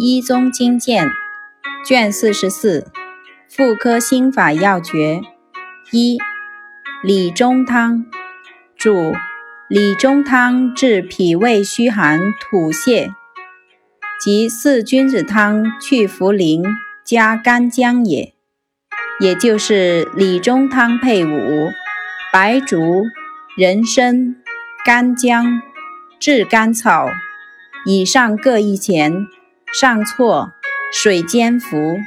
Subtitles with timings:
[0.00, 1.08] 医宗经鉴
[1.84, 2.86] 卷四十四
[3.48, 5.20] 妇科心法要诀
[5.90, 6.18] 一
[7.02, 8.06] 理中汤
[8.76, 9.12] 主
[9.68, 13.10] 理中汤治脾胃虚寒吐泻，
[14.20, 16.62] 即四君子汤去茯苓
[17.04, 18.34] 加干姜也，
[19.18, 21.72] 也就是理中汤配伍
[22.32, 23.02] 白术、
[23.56, 24.36] 人参、
[24.84, 25.60] 干姜、
[26.20, 27.08] 炙甘草，
[27.84, 29.26] 以上各一钱。
[29.72, 30.52] 上错，
[30.92, 31.98] 水煎服。